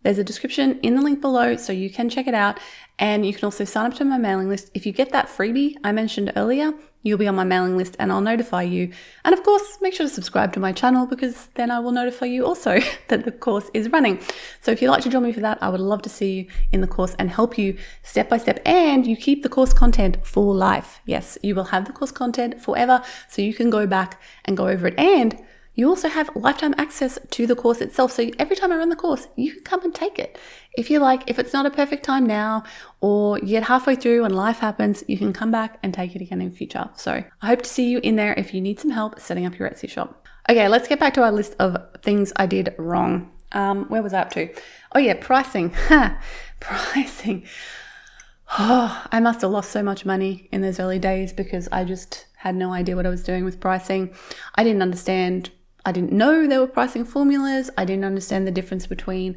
There's 0.03 0.19
a 0.19 0.25
description 0.25 0.81
in 0.81 0.95
the 0.95 1.03
link 1.03 1.21
below 1.21 1.57
so 1.57 1.73
you 1.73 1.91
can 1.91 2.09
check 2.09 2.27
it 2.27 2.35
out. 2.35 2.59
And 2.99 3.25
you 3.25 3.33
can 3.33 3.45
also 3.45 3.65
sign 3.65 3.87
up 3.87 3.97
to 3.99 4.05
my 4.05 4.19
mailing 4.19 4.49
list. 4.49 4.71
If 4.75 4.85
you 4.85 4.93
get 4.93 5.11
that 5.13 5.29
freebie 5.29 5.77
I 5.83 5.93
mentioned 5.93 6.33
earlier, 6.37 6.73
you'll 7.03 7.19
be 7.19 7.29
on 7.29 7.35
my 7.35 7.45
mailing 7.45 7.77
list 7.77 7.97
and 7.99 8.13
I'll 8.13 8.21
notify 8.21 8.63
you. 8.63 8.93
And 9.25 9.33
of 9.33 9.43
course, 9.43 9.79
make 9.81 9.95
sure 9.95 10.07
to 10.07 10.13
subscribe 10.13 10.53
to 10.53 10.61
my 10.61 10.73
channel 10.73 11.07
because 11.07 11.47
then 11.55 11.71
I 11.71 11.81
will 11.81 11.93
notify 11.93 12.27
you 12.27 12.45
also 12.45 12.79
that 13.09 13.25
the 13.25 13.33
course 13.33 13.71
is 13.73 13.91
running. 13.91 14.21
So 14.61 14.71
if 14.71 14.83
you'd 14.83 14.91
like 14.91 15.03
to 15.05 15.11
join 15.11 15.23
me 15.23 15.33
for 15.33 15.41
that, 15.41 15.63
I 15.63 15.69
would 15.69 15.81
love 15.81 16.03
to 16.03 16.11
see 16.11 16.41
you 16.41 16.47
in 16.73 16.83
the 16.83 16.87
course 16.87 17.15
and 17.19 17.31
help 17.31 17.57
you 17.57 17.79
step 18.03 18.29
by 18.29 18.39
step. 18.39 18.61
And 18.67 19.07
you 19.07 19.17
keep 19.17 19.43
the 19.43 19.49
course 19.49 19.73
content 19.73 20.19
for 20.27 20.55
life. 20.55 21.01
Yes, 21.07 21.39
you 21.43 21.55
will 21.55 21.65
have 21.65 21.87
the 21.87 21.93
course 21.93 22.13
content 22.13 22.61
forever 22.61 23.03
so 23.29 23.41
you 23.43 23.55
can 23.55 23.71
go 23.71 23.87
back 23.87 24.21
and 24.45 24.57
go 24.57 24.69
over 24.69 24.89
it. 24.89 24.99
And 24.99 25.43
you 25.81 25.89
also 25.89 26.09
have 26.09 26.29
lifetime 26.37 26.75
access 26.77 27.19
to 27.31 27.47
the 27.47 27.57
course 27.57 27.81
itself. 27.81 28.13
So 28.13 28.31
every 28.39 28.55
time 28.55 28.71
I 28.71 28.77
run 28.77 28.91
the 28.91 28.97
course, 28.97 29.27
you 29.37 29.55
can 29.55 29.63
come 29.63 29.83
and 29.83 29.95
take 29.95 30.19
it. 30.19 30.39
If 30.75 30.91
you 30.91 30.99
like, 30.99 31.23
if 31.27 31.39
it's 31.39 31.55
not 31.55 31.65
a 31.65 31.71
perfect 31.71 32.05
time 32.05 32.27
now, 32.27 32.65
or 33.01 33.39
you 33.39 33.47
get 33.47 33.63
halfway 33.63 33.97
through 33.97 34.25
and 34.25 34.37
life 34.37 34.59
happens, 34.59 35.03
you 35.09 35.17
can 35.17 35.33
come 35.33 35.51
back 35.51 35.79
and 35.83 35.95
take 35.95 36.15
it 36.15 36.21
again 36.21 36.43
in 36.43 36.53
future. 36.53 36.91
So 36.97 37.25
I 37.41 37.47
hope 37.47 37.63
to 37.63 37.71
see 37.71 37.89
you 37.89 37.99
in 38.03 38.17
there 38.17 38.35
if 38.35 38.53
you 38.53 38.61
need 38.61 38.79
some 38.79 38.91
help 38.91 39.19
setting 39.19 39.47
up 39.47 39.59
your 39.59 39.71
Etsy 39.71 39.89
shop. 39.89 40.27
Okay, 40.51 40.69
let's 40.69 40.87
get 40.87 41.01
back 41.01 41.15
to 41.15 41.23
our 41.23 41.33
list 41.33 41.57
of 41.59 41.79
things 42.03 42.31
I 42.37 42.45
did 42.45 42.75
wrong. 42.77 43.33
Um, 43.53 43.87
where 43.87 44.03
was 44.03 44.13
I 44.13 44.21
up 44.21 44.31
to? 44.33 44.55
Oh 44.95 44.99
yeah, 44.99 45.15
pricing. 45.19 45.75
pricing. 46.61 47.47
Oh, 48.59 49.07
I 49.11 49.19
must 49.21 49.41
have 49.41 49.51
lost 49.51 49.71
so 49.71 49.83
much 49.83 50.05
money 50.05 50.47
in 50.53 50.61
those 50.61 50.79
early 50.79 50.99
days 50.99 51.33
because 51.33 51.69
I 51.73 51.85
just 51.85 52.27
had 52.37 52.55
no 52.55 52.71
idea 52.73 52.97
what 52.97 53.07
I 53.07 53.11
was 53.11 53.23
doing 53.23 53.45
with 53.47 53.61
pricing. 53.61 54.13
I 54.57 54.63
didn't 54.63 54.83
understand 54.83 55.51
I 55.85 55.93
didn't 55.93 56.13
know 56.13 56.47
there 56.47 56.61
were 56.61 56.67
pricing 56.67 57.05
formulas. 57.05 57.71
I 57.77 57.85
didn't 57.85 58.05
understand 58.05 58.47
the 58.47 58.53
difference 58.53 58.87
between 58.87 59.37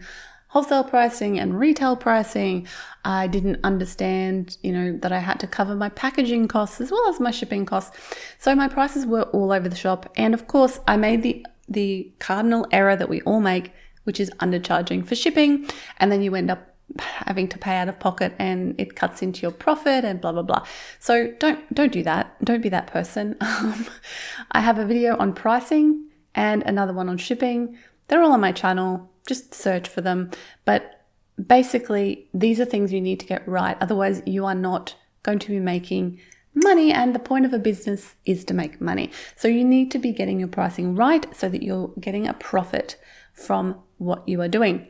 wholesale 0.54 0.84
pricing 0.84 1.40
and 1.40 1.60
retail 1.60 1.96
pricing. 1.96 2.68
I 3.04 3.26
didn't 3.26 3.60
understand, 3.64 4.58
you 4.62 4.72
know, 4.72 4.98
that 4.98 5.12
I 5.12 5.18
had 5.18 5.40
to 5.40 5.48
cover 5.48 5.76
my 5.76 5.90
packaging 5.90 6.48
costs 6.48 6.80
as 6.80 6.92
well 6.92 7.10
as 7.10 7.20
my 7.20 7.32
shipping 7.32 7.66
costs. 7.66 7.98
So 8.38 8.54
my 8.54 8.68
prices 8.68 9.08
were 9.08 9.24
all 9.24 9.52
over 9.52 9.68
the 9.68 9.76
shop. 9.76 10.12
And 10.16 10.36
of 10.36 10.48
course, 10.48 10.80
I 10.88 10.96
made 10.98 11.24
the 11.24 11.46
the 11.68 12.12
cardinal 12.20 12.68
error 12.72 12.96
that 12.96 13.10
we 13.10 13.22
all 13.22 13.40
make, 13.40 13.72
which 14.04 14.20
is 14.20 14.30
undercharging 14.42 15.08
for 15.08 15.16
shipping, 15.16 15.68
and 15.98 16.12
then 16.12 16.22
you 16.22 16.36
end 16.36 16.52
up 16.52 16.76
having 17.00 17.48
to 17.48 17.58
pay 17.58 17.78
out 17.78 17.90
of 17.90 18.00
pocket 18.00 18.34
and 18.38 18.76
it 18.78 18.96
cuts 18.96 19.22
into 19.24 19.42
your 19.42 19.52
profit 19.52 20.06
and 20.06 20.22
blah 20.22 20.34
blah 20.34 20.44
blah. 20.44 20.64
So 21.00 21.32
don't 21.40 21.74
don't 21.74 21.92
do 21.92 22.04
that. 22.04 22.44
Don't 22.46 22.62
be 22.62 22.70
that 22.70 22.88
person. 22.88 23.38
Um, 23.42 23.88
I 24.52 24.60
have 24.60 24.78
a 24.78 24.86
video 24.86 25.18
on 25.18 25.34
pricing 25.34 26.10
and 26.36 26.64
another 26.64 26.94
one 26.94 27.10
on 27.10 27.18
shipping. 27.18 27.78
They're 28.08 28.22
all 28.22 28.34
on 28.34 28.42
my 28.42 28.52
channel. 28.52 29.10
Just 29.28 29.54
search 29.54 29.88
for 29.88 30.02
them. 30.02 30.32
But 30.66 31.06
basically, 31.48 32.28
these 32.34 32.60
are 32.60 32.66
things 32.66 32.92
you 32.92 33.02
need 33.02 33.20
to 33.22 33.26
get 33.26 33.48
right. 33.48 33.78
Otherwise, 33.80 34.22
you 34.26 34.46
are 34.46 34.56
not 34.56 34.96
going 35.24 35.40
to 35.40 35.50
be 35.50 35.60
making 35.60 36.20
money. 36.54 36.92
And 36.92 37.16
the 37.16 37.20
point 37.20 37.46
of 37.46 37.54
a 37.54 37.60
business 37.60 38.16
is 38.26 38.46
to 38.46 38.54
make 38.54 38.82
money. 38.82 39.12
So 39.36 39.48
you 39.48 39.64
need 39.64 39.92
to 39.92 40.00
be 40.00 40.12
getting 40.12 40.40
your 40.40 40.50
pricing 40.50 40.96
right 40.96 41.26
so 41.36 41.50
that 41.50 41.64
you're 41.64 41.92
getting 42.00 42.28
a 42.28 42.34
profit 42.34 42.98
from 43.34 43.80
what 43.98 44.28
you 44.28 44.42
are 44.42 44.48
doing. 44.48 44.88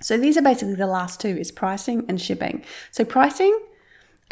So 0.00 0.16
these 0.16 0.36
are 0.36 0.42
basically 0.42 0.74
the 0.74 0.86
last 0.86 1.20
two 1.20 1.28
is 1.28 1.50
pricing 1.50 2.04
and 2.08 2.20
shipping. 2.20 2.64
So 2.90 3.04
pricing, 3.04 3.58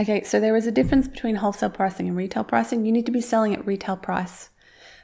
okay, 0.00 0.22
so 0.22 0.38
there 0.38 0.56
is 0.56 0.66
a 0.66 0.72
difference 0.72 1.08
between 1.08 1.36
wholesale 1.36 1.70
pricing 1.70 2.08
and 2.08 2.16
retail 2.16 2.44
pricing. 2.44 2.84
You 2.84 2.92
need 2.92 3.06
to 3.06 3.12
be 3.12 3.20
selling 3.20 3.54
at 3.54 3.66
retail 3.66 3.96
price 3.96 4.50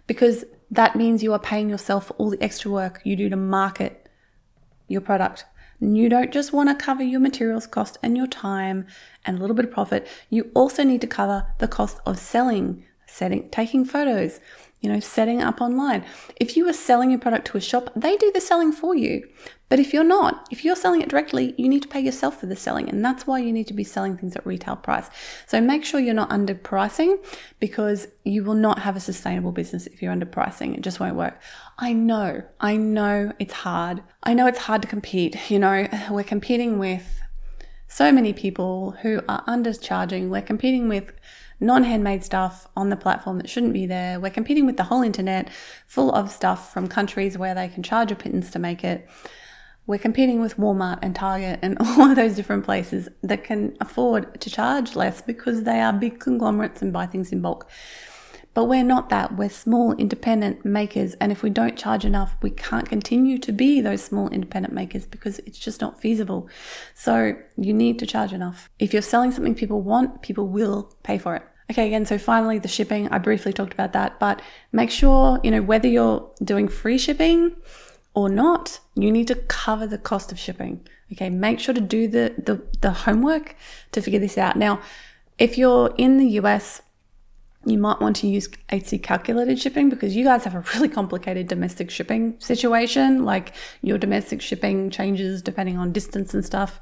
because 0.06 0.44
that 0.70 0.96
means 0.96 1.22
you 1.22 1.32
are 1.32 1.38
paying 1.38 1.68
yourself 1.68 2.06
for 2.06 2.12
all 2.14 2.30
the 2.30 2.42
extra 2.42 2.70
work 2.70 3.00
you 3.04 3.16
do 3.16 3.28
to 3.28 3.36
market 3.36 4.08
your 4.88 5.00
product. 5.00 5.44
You 5.80 6.08
don't 6.08 6.32
just 6.32 6.52
want 6.52 6.68
to 6.68 6.84
cover 6.84 7.02
your 7.02 7.20
materials 7.20 7.66
cost 7.66 7.98
and 8.02 8.16
your 8.16 8.26
time 8.26 8.86
and 9.24 9.38
a 9.38 9.40
little 9.40 9.56
bit 9.56 9.64
of 9.64 9.70
profit. 9.70 10.06
You 10.28 10.50
also 10.54 10.82
need 10.82 11.00
to 11.00 11.06
cover 11.06 11.46
the 11.58 11.68
cost 11.68 11.98
of 12.04 12.18
selling, 12.18 12.84
setting, 13.06 13.48
taking 13.50 13.84
photos, 13.84 14.40
you 14.80 14.90
know, 14.90 15.00
setting 15.00 15.42
up 15.42 15.60
online. 15.60 16.04
If 16.36 16.56
you 16.56 16.68
are 16.68 16.72
selling 16.72 17.10
your 17.10 17.20
product 17.20 17.46
to 17.48 17.58
a 17.58 17.60
shop, 17.60 17.90
they 17.94 18.16
do 18.16 18.30
the 18.32 18.40
selling 18.40 18.72
for 18.72 18.94
you. 18.94 19.28
But 19.68 19.78
if 19.78 19.92
you're 19.92 20.02
not, 20.02 20.48
if 20.50 20.64
you're 20.64 20.74
selling 20.74 21.00
it 21.00 21.08
directly, 21.08 21.54
you 21.56 21.68
need 21.68 21.82
to 21.82 21.88
pay 21.88 22.00
yourself 22.00 22.40
for 22.40 22.46
the 22.46 22.56
selling. 22.56 22.88
And 22.88 23.04
that's 23.04 23.26
why 23.26 23.38
you 23.38 23.52
need 23.52 23.68
to 23.68 23.74
be 23.74 23.84
selling 23.84 24.16
things 24.16 24.34
at 24.34 24.44
retail 24.44 24.74
price. 24.74 25.08
So 25.46 25.60
make 25.60 25.84
sure 25.84 26.00
you're 26.00 26.12
not 26.12 26.30
underpricing 26.30 27.24
because 27.60 28.08
you 28.24 28.42
will 28.42 28.54
not 28.54 28.80
have 28.80 28.96
a 28.96 29.00
sustainable 29.00 29.52
business 29.52 29.86
if 29.86 30.02
you're 30.02 30.12
underpricing. 30.12 30.76
It 30.76 30.80
just 30.80 30.98
won't 30.98 31.14
work. 31.14 31.40
I 31.78 31.92
know, 31.92 32.42
I 32.60 32.76
know 32.76 33.32
it's 33.38 33.54
hard. 33.54 34.02
I 34.24 34.34
know 34.34 34.48
it's 34.48 34.58
hard 34.58 34.82
to 34.82 34.88
compete. 34.88 35.50
You 35.50 35.60
know, 35.60 35.86
we're 36.10 36.24
competing 36.24 36.78
with 36.78 37.20
so 37.86 38.10
many 38.10 38.32
people 38.32 38.92
who 39.02 39.20
are 39.28 39.44
undercharging. 39.44 40.30
We're 40.30 40.42
competing 40.42 40.88
with 40.88 41.12
non 41.60 41.84
handmade 41.84 42.24
stuff 42.24 42.66
on 42.76 42.90
the 42.90 42.96
platform 42.96 43.38
that 43.38 43.48
shouldn't 43.48 43.72
be 43.72 43.86
there. 43.86 44.18
We're 44.18 44.30
competing 44.30 44.66
with 44.66 44.76
the 44.76 44.84
whole 44.84 45.02
internet 45.02 45.50
full 45.86 46.10
of 46.12 46.30
stuff 46.30 46.72
from 46.72 46.88
countries 46.88 47.36
where 47.36 47.54
they 47.54 47.68
can 47.68 47.82
charge 47.82 48.10
a 48.10 48.16
pittance 48.16 48.50
to 48.50 48.58
make 48.58 48.82
it. 48.82 49.08
We're 49.86 49.98
competing 49.98 50.40
with 50.40 50.56
Walmart 50.56 51.00
and 51.02 51.14
Target 51.14 51.58
and 51.62 51.76
all 51.80 52.10
of 52.10 52.16
those 52.16 52.36
different 52.36 52.64
places 52.64 53.08
that 53.22 53.44
can 53.44 53.76
afford 53.80 54.40
to 54.40 54.50
charge 54.50 54.96
less 54.96 55.20
because 55.20 55.64
they 55.64 55.80
are 55.80 55.92
big 55.92 56.20
conglomerates 56.20 56.80
and 56.82 56.92
buy 56.92 57.06
things 57.06 57.32
in 57.32 57.40
bulk. 57.40 57.68
But 58.52 58.64
we're 58.64 58.84
not 58.84 59.10
that. 59.10 59.36
We're 59.36 59.48
small 59.48 59.92
independent 59.92 60.64
makers. 60.64 61.14
And 61.20 61.30
if 61.30 61.42
we 61.42 61.50
don't 61.50 61.78
charge 61.78 62.04
enough, 62.04 62.36
we 62.42 62.50
can't 62.50 62.88
continue 62.88 63.38
to 63.38 63.52
be 63.52 63.80
those 63.80 64.02
small 64.02 64.28
independent 64.28 64.74
makers 64.74 65.06
because 65.06 65.38
it's 65.40 65.58
just 65.58 65.80
not 65.80 66.00
feasible. 66.00 66.48
So 66.94 67.36
you 67.56 67.72
need 67.72 67.98
to 68.00 68.06
charge 68.06 68.32
enough. 68.32 68.68
If 68.80 68.92
you're 68.92 69.02
selling 69.02 69.30
something 69.30 69.54
people 69.54 69.82
want, 69.82 70.22
people 70.22 70.48
will 70.48 70.92
pay 71.04 71.16
for 71.16 71.36
it. 71.36 71.42
Okay, 71.70 71.86
again, 71.86 72.04
so 72.04 72.18
finally 72.18 72.58
the 72.58 72.66
shipping, 72.66 73.08
I 73.08 73.18
briefly 73.18 73.52
talked 73.52 73.72
about 73.72 73.92
that, 73.92 74.18
but 74.18 74.42
make 74.72 74.90
sure, 74.90 75.38
you 75.44 75.52
know, 75.52 75.62
whether 75.62 75.86
you're 75.86 76.28
doing 76.42 76.66
free 76.66 76.98
shipping 76.98 77.54
or 78.12 78.28
not, 78.28 78.80
you 78.96 79.12
need 79.12 79.28
to 79.28 79.36
cover 79.36 79.86
the 79.86 79.98
cost 79.98 80.32
of 80.32 80.38
shipping. 80.38 80.84
Okay, 81.12 81.30
make 81.30 81.60
sure 81.60 81.72
to 81.72 81.80
do 81.80 82.08
the, 82.08 82.34
the, 82.38 82.60
the 82.80 82.90
homework 82.90 83.54
to 83.92 84.02
figure 84.02 84.18
this 84.18 84.36
out. 84.36 84.56
Now, 84.56 84.80
if 85.38 85.56
you're 85.56 85.94
in 85.96 86.16
the 86.18 86.26
US, 86.40 86.82
you 87.64 87.78
might 87.78 88.00
want 88.00 88.16
to 88.16 88.26
use 88.26 88.48
Etsy 88.70 89.00
calculated 89.00 89.60
shipping 89.60 89.90
because 89.90 90.16
you 90.16 90.24
guys 90.24 90.44
have 90.44 90.54
a 90.54 90.64
really 90.74 90.88
complicated 90.88 91.46
domestic 91.46 91.90
shipping 91.90 92.34
situation. 92.40 93.24
Like 93.24 93.54
your 93.80 93.96
domestic 93.96 94.42
shipping 94.42 94.90
changes 94.90 95.40
depending 95.40 95.78
on 95.78 95.92
distance 95.92 96.34
and 96.34 96.44
stuff. 96.44 96.80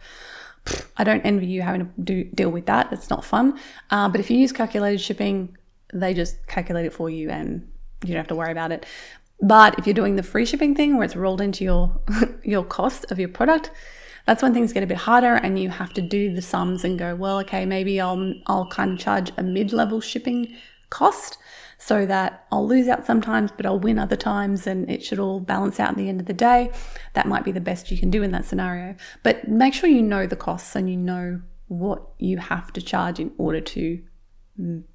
I 0.96 1.04
don't 1.04 1.20
envy 1.22 1.46
you 1.46 1.62
having 1.62 1.86
to 1.86 1.92
do, 2.02 2.24
deal 2.24 2.50
with 2.50 2.66
that. 2.66 2.92
It's 2.92 3.10
not 3.10 3.24
fun. 3.24 3.58
Uh, 3.90 4.08
but 4.08 4.20
if 4.20 4.30
you 4.30 4.38
use 4.38 4.52
calculated 4.52 5.00
shipping, 5.00 5.56
they 5.92 6.14
just 6.14 6.46
calculate 6.46 6.86
it 6.86 6.92
for 6.92 7.08
you 7.08 7.30
and 7.30 7.70
you 8.02 8.08
don't 8.08 8.18
have 8.18 8.28
to 8.28 8.34
worry 8.34 8.52
about 8.52 8.72
it. 8.72 8.86
But 9.40 9.78
if 9.78 9.86
you're 9.86 9.94
doing 9.94 10.16
the 10.16 10.22
free 10.22 10.44
shipping 10.44 10.74
thing 10.74 10.96
where 10.96 11.04
it's 11.04 11.16
rolled 11.16 11.40
into 11.40 11.64
your 11.64 12.00
your 12.42 12.64
cost 12.64 13.10
of 13.10 13.18
your 13.18 13.28
product, 13.28 13.70
that's 14.26 14.42
when 14.42 14.52
things 14.52 14.72
get 14.72 14.82
a 14.82 14.86
bit 14.86 14.98
harder 14.98 15.34
and 15.34 15.58
you 15.58 15.70
have 15.70 15.92
to 15.94 16.02
do 16.02 16.34
the 16.34 16.42
sums 16.42 16.84
and 16.84 16.98
go, 16.98 17.14
well, 17.14 17.38
okay, 17.40 17.64
maybe 17.64 18.00
I'll 18.00 18.34
I'll 18.46 18.66
kind 18.66 18.92
of 18.92 18.98
charge 18.98 19.30
a 19.36 19.42
mid-level 19.42 20.00
shipping 20.00 20.54
cost 20.90 21.38
so 21.78 22.04
that 22.04 22.46
I'll 22.50 22.66
lose 22.66 22.88
out 22.88 23.06
sometimes, 23.06 23.52
but 23.56 23.64
I'll 23.64 23.78
win 23.78 23.98
other 23.98 24.16
times 24.16 24.66
and 24.66 24.90
it 24.90 25.04
should 25.04 25.20
all 25.20 25.38
balance 25.38 25.78
out 25.78 25.90
at 25.90 25.96
the 25.96 26.08
end 26.08 26.20
of 26.20 26.26
the 26.26 26.32
day. 26.32 26.72
That 27.14 27.28
might 27.28 27.44
be 27.44 27.52
the 27.52 27.60
best 27.60 27.90
you 27.90 27.96
can 27.96 28.10
do 28.10 28.22
in 28.22 28.32
that 28.32 28.44
scenario. 28.44 28.96
But 29.22 29.48
make 29.48 29.74
sure 29.74 29.88
you 29.88 30.02
know 30.02 30.26
the 30.26 30.36
costs 30.36 30.74
and 30.74 30.90
you 30.90 30.96
know 30.96 31.40
what 31.68 32.02
you 32.18 32.38
have 32.38 32.72
to 32.72 32.82
charge 32.82 33.20
in 33.20 33.32
order 33.38 33.60
to 33.60 34.02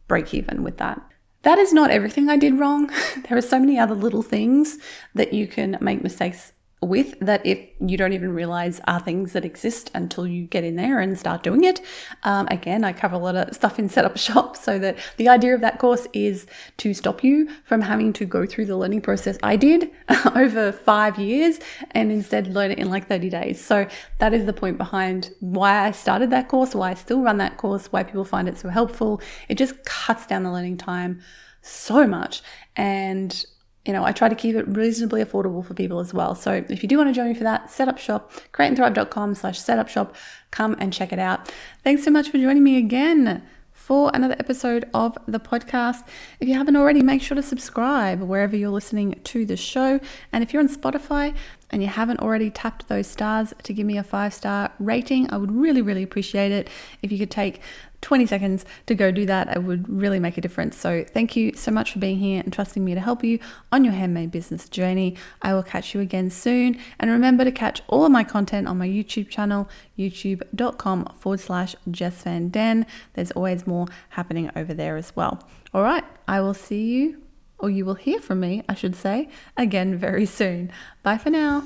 break 0.07 0.33
even 0.33 0.61
with 0.61 0.77
that. 0.77 1.01
That 1.43 1.57
is 1.57 1.73
not 1.73 1.89
everything 1.89 2.29
I 2.29 2.37
did 2.37 2.59
wrong. 2.59 2.87
there 3.29 3.37
are 3.37 3.41
so 3.41 3.59
many 3.59 3.79
other 3.79 3.95
little 3.95 4.21
things 4.21 4.77
that 5.15 5.33
you 5.33 5.47
can 5.47 5.77
make 5.79 6.03
mistakes 6.03 6.51
with 6.87 7.19
that 7.19 7.45
if 7.45 7.59
you 7.79 7.97
don't 7.97 8.13
even 8.13 8.33
realize 8.33 8.79
are 8.87 8.99
things 8.99 9.33
that 9.33 9.45
exist 9.45 9.91
until 9.93 10.25
you 10.25 10.45
get 10.45 10.63
in 10.63 10.75
there 10.75 10.99
and 10.99 11.17
start 11.17 11.43
doing 11.43 11.63
it. 11.63 11.81
Um, 12.23 12.47
again, 12.49 12.83
I 12.83 12.93
cover 12.93 13.15
a 13.15 13.19
lot 13.19 13.35
of 13.35 13.55
stuff 13.55 13.79
in 13.79 13.89
Setup 13.89 14.17
Shop, 14.17 14.55
so 14.63 14.79
that 14.79 14.97
the 15.17 15.29
idea 15.29 15.53
of 15.55 15.61
that 15.61 15.79
course 15.79 16.07
is 16.13 16.45
to 16.77 16.93
stop 16.93 17.23
you 17.23 17.49
from 17.65 17.81
having 17.81 18.13
to 18.13 18.25
go 18.25 18.45
through 18.45 18.65
the 18.65 18.77
learning 18.77 19.01
process 19.01 19.37
I 19.43 19.55
did 19.55 19.91
over 20.35 20.71
five 20.71 21.17
years 21.17 21.59
and 21.91 22.11
instead 22.11 22.47
learn 22.47 22.71
it 22.71 22.79
in 22.79 22.89
like 22.89 23.07
30 23.07 23.29
days. 23.29 23.63
So 23.63 23.87
that 24.19 24.33
is 24.33 24.45
the 24.45 24.53
point 24.53 24.77
behind 24.77 25.31
why 25.39 25.87
I 25.87 25.91
started 25.91 26.29
that 26.31 26.47
course, 26.47 26.75
why 26.75 26.91
I 26.91 26.93
still 26.93 27.21
run 27.21 27.37
that 27.37 27.57
course, 27.57 27.91
why 27.91 28.03
people 28.03 28.25
find 28.25 28.47
it 28.47 28.57
so 28.57 28.69
helpful. 28.69 29.21
It 29.49 29.55
just 29.55 29.83
cuts 29.85 30.25
down 30.25 30.43
the 30.43 30.51
learning 30.51 30.77
time 30.77 31.21
so 31.61 32.05
much. 32.05 32.41
And 32.75 33.45
you 33.85 33.91
know, 33.91 34.03
I 34.03 34.11
try 34.11 34.29
to 34.29 34.35
keep 34.35 34.55
it 34.55 34.67
reasonably 34.67 35.23
affordable 35.23 35.65
for 35.65 35.73
people 35.73 35.99
as 35.99 36.13
well. 36.13 36.35
So 36.35 36.63
if 36.69 36.83
you 36.83 36.89
do 36.89 36.97
want 36.97 37.09
to 37.09 37.13
join 37.13 37.27
me 37.27 37.33
for 37.33 37.43
that, 37.43 37.69
setup 37.69 37.97
shop, 37.97 38.31
createandthrive.com 38.53 39.35
slash 39.35 39.59
setup 39.59 39.89
shop, 39.89 40.15
come 40.51 40.75
and 40.79 40.93
check 40.93 41.11
it 41.11 41.19
out. 41.19 41.51
Thanks 41.83 42.03
so 42.03 42.11
much 42.11 42.29
for 42.29 42.37
joining 42.37 42.63
me 42.63 42.77
again 42.77 43.43
for 43.83 44.09
another 44.13 44.35
episode 44.39 44.89
of 44.93 45.17
the 45.27 45.41
podcast. 45.41 46.05
If 46.39 46.47
you 46.47 46.53
haven't 46.53 46.77
already, 46.77 47.03
make 47.03 47.21
sure 47.21 47.35
to 47.35 47.43
subscribe 47.43 48.21
wherever 48.21 48.55
you're 48.55 48.69
listening 48.69 49.19
to 49.25 49.45
the 49.45 49.57
show. 49.57 49.99
And 50.31 50.41
if 50.41 50.53
you're 50.53 50.61
on 50.61 50.69
Spotify 50.69 51.35
and 51.69 51.81
you 51.81 51.89
haven't 51.89 52.21
already 52.21 52.49
tapped 52.49 52.87
those 52.87 53.07
stars 53.07 53.53
to 53.61 53.73
give 53.73 53.85
me 53.85 53.97
a 53.97 54.03
five 54.03 54.33
star 54.33 54.71
rating, 54.79 55.29
I 55.33 55.37
would 55.37 55.51
really, 55.51 55.81
really 55.81 56.03
appreciate 56.03 56.53
it 56.53 56.69
if 57.01 57.11
you 57.11 57.17
could 57.17 57.31
take 57.31 57.59
20 58.03 58.27
seconds 58.27 58.65
to 58.85 58.93
go 58.93 59.09
do 59.09 59.25
that. 59.25 59.55
It 59.55 59.63
would 59.63 59.89
really 59.89 60.19
make 60.19 60.37
a 60.37 60.41
difference. 60.41 60.77
So, 60.77 61.03
thank 61.03 61.35
you 61.35 61.53
so 61.55 61.71
much 61.71 61.93
for 61.93 61.99
being 61.99 62.19
here 62.19 62.41
and 62.43 62.53
trusting 62.53 62.83
me 62.83 62.93
to 62.93 62.99
help 62.99 63.23
you 63.23 63.39
on 63.71 63.83
your 63.83 63.93
handmade 63.93 64.29
business 64.29 64.69
journey. 64.69 65.15
I 65.41 65.53
will 65.53 65.63
catch 65.63 65.95
you 65.95 66.01
again 66.01 66.29
soon. 66.29 66.77
And 66.99 67.09
remember 67.09 67.43
to 67.43 67.51
catch 67.51 67.81
all 67.87 68.05
of 68.05 68.11
my 68.11 68.23
content 68.23 68.67
on 68.67 68.77
my 68.77 68.87
YouTube 68.87 69.29
channel, 69.29 69.69
youtube.com 69.97 71.05
forward 71.17 71.39
slash 71.39 71.75
Jess 71.89 72.21
Van 72.23 72.49
Den. 72.49 72.85
There's 73.13 73.31
always 73.31 73.65
more 73.65 73.87
happening 74.09 74.51
over 74.55 74.73
there 74.73 74.97
as 74.97 75.15
well. 75.15 75.41
All 75.73 75.81
right, 75.83 76.03
I 76.27 76.41
will 76.41 76.53
see 76.53 76.83
you, 76.83 77.21
or 77.57 77.69
you 77.69 77.85
will 77.85 77.95
hear 77.95 78.19
from 78.19 78.39
me, 78.39 78.63
I 78.69 78.75
should 78.75 78.95
say, 78.95 79.29
again 79.57 79.97
very 79.97 80.25
soon. 80.25 80.71
Bye 81.01 81.17
for 81.17 81.29
now. 81.29 81.63